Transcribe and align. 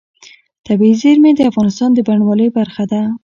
طبیعي 0.65 0.95
زیرمې 1.01 1.31
د 1.35 1.39
افغانستان 1.51 1.89
د 1.93 1.99
بڼوالۍ 2.07 2.47
برخه 2.57 2.83
ده. 2.91 3.01